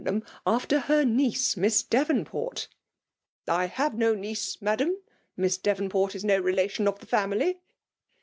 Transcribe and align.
ham 0.03 0.23
after 0.47 0.79
her 0.79 1.05
niece 1.05 1.55
Miss 1.55 1.83
Devonport!—' 1.83 2.67
I 3.47 3.65
have 3.67 3.93
no 3.95 4.15
niece. 4.15 4.59
Madam; 4.59 4.97
Miss 5.37 5.59
Devonpdrt 5.59 6.15
is 6.15 6.25
no 6.25 6.39
relation 6.39 6.87
of 6.87 6.97
the 6.97 7.05
family.' 7.05 7.59